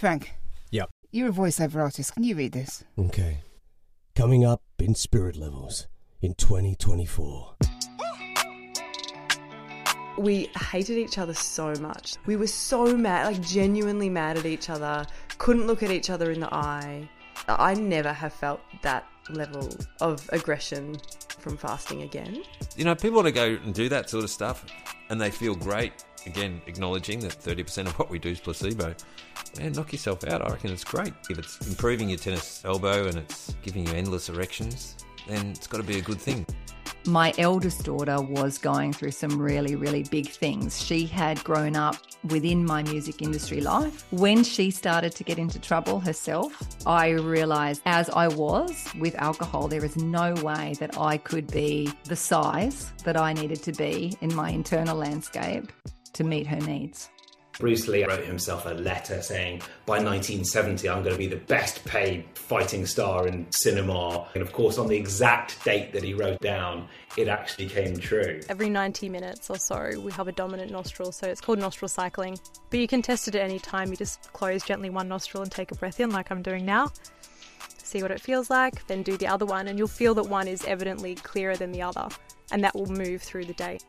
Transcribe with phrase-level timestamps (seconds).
[0.00, 0.32] Frank,
[0.70, 0.88] Yep.
[1.12, 2.14] you're a voiceover artist.
[2.14, 2.84] Can you read this?
[2.98, 3.42] Okay.
[4.16, 5.88] Coming up in spirit levels
[6.22, 7.56] in 2024.
[10.16, 12.14] We hated each other so much.
[12.24, 15.04] We were so mad, like genuinely mad at each other,
[15.36, 17.06] couldn't look at each other in the eye.
[17.46, 19.68] I never have felt that level
[20.00, 20.96] of aggression
[21.40, 22.42] from fasting again.
[22.74, 24.64] You know, people want to go and do that sort of stuff
[25.10, 25.92] and they feel great.
[26.26, 28.94] Again, acknowledging that 30% of what we do is placebo.
[29.58, 30.42] Man, knock yourself out.
[30.42, 31.12] I reckon it's great.
[31.28, 34.96] If it's improving your tennis elbow and it's giving you endless erections,
[35.26, 36.46] then it's got to be a good thing.
[37.06, 40.84] My eldest daughter was going through some really, really big things.
[40.84, 41.96] She had grown up
[42.28, 44.04] within my music industry life.
[44.12, 46.52] When she started to get into trouble herself,
[46.86, 51.90] I realized as I was with alcohol, there is no way that I could be
[52.04, 55.72] the size that I needed to be in my internal landscape
[56.14, 57.10] to meet her needs.
[57.58, 61.84] Bruce Lee wrote himself a letter saying, by 1970, I'm going to be the best
[61.84, 64.26] paid fighting star in cinema.
[64.34, 68.40] And of course, on the exact date that he wrote down, it actually came true.
[68.48, 72.38] Every 90 minutes or so, we have a dominant nostril, so it's called nostril cycling.
[72.70, 73.90] But you can test it at any time.
[73.90, 76.90] You just close gently one nostril and take a breath in, like I'm doing now.
[77.76, 80.48] See what it feels like, then do the other one, and you'll feel that one
[80.48, 82.08] is evidently clearer than the other,
[82.52, 83.80] and that will move through the day.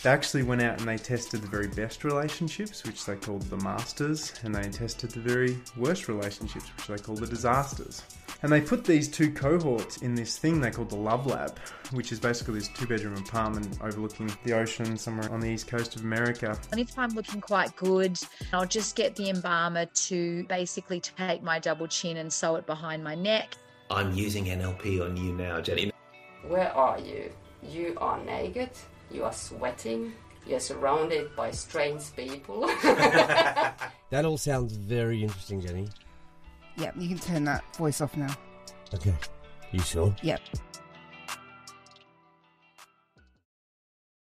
[0.00, 3.56] They actually went out and they tested the very best relationships, which they called the
[3.56, 8.04] masters, and they tested the very worst relationships, which they called the disasters.
[8.44, 11.58] And they put these two cohorts in this thing they called the Love Lab,
[11.90, 15.96] which is basically this two bedroom apartment overlooking the ocean somewhere on the east coast
[15.96, 16.56] of America.
[16.70, 18.16] And if I'm looking quite good,
[18.52, 23.02] I'll just get the embalmer to basically take my double chin and sew it behind
[23.02, 23.56] my neck.
[23.90, 25.90] I'm using NLP on you now, Jenny.
[26.46, 27.32] Where are you?
[27.64, 28.70] You are naked,
[29.10, 30.12] you are sweating,
[30.46, 32.70] you're surrounded by strange people.
[34.10, 35.86] That all sounds very interesting, Jenny.
[36.78, 38.34] Yep, you can turn that voice off now.
[38.94, 39.14] Okay.
[39.70, 40.16] You sure?
[40.22, 40.40] Yep.